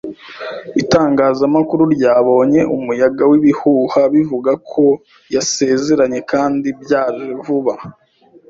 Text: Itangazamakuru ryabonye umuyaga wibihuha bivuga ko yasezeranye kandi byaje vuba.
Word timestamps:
Itangazamakuru 0.81 1.83
ryabonye 1.95 2.61
umuyaga 2.77 3.23
wibihuha 3.31 4.01
bivuga 4.13 4.51
ko 4.71 4.83
yasezeranye 5.35 6.19
kandi 6.31 6.67
byaje 6.81 7.27
vuba. 7.43 7.73